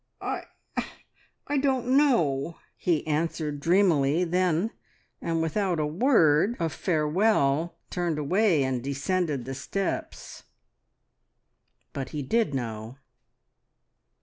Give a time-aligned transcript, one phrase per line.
[0.19, 0.47] "I
[1.59, 4.71] don't know!" he answered dreamily then,
[5.21, 10.41] and without a word of farewell turned away and descended the steps.
[11.93, 12.97] But he did know.